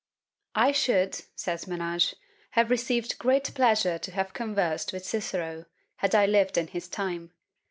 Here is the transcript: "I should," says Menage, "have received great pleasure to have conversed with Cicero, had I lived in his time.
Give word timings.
"I 0.55 0.71
should," 0.71 1.13
says 1.35 1.67
Menage, 1.67 2.15
"have 2.57 2.71
received 2.71 3.19
great 3.19 3.53
pleasure 3.53 3.99
to 3.99 4.11
have 4.13 4.33
conversed 4.33 4.91
with 4.93 5.05
Cicero, 5.05 5.65
had 5.97 6.15
I 6.15 6.25
lived 6.25 6.57
in 6.57 6.65
his 6.65 6.87
time. 6.87 7.33